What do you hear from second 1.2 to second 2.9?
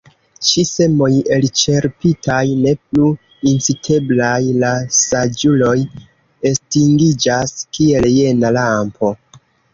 elĉerpitaj, ne